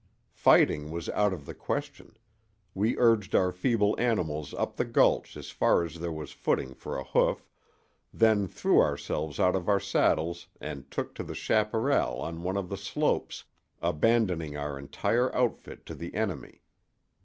[0.33, 2.17] Fighting was out of the question:
[2.73, 6.97] we urged our feeble animals up the gulch as far as there was footing for
[6.97, 7.47] a hoof,
[8.11, 12.67] then threw ourselves out of our saddles and took to the chaparral on one of
[12.69, 13.43] the slopes,
[13.79, 16.63] abandoning our entire outfit to the enemy.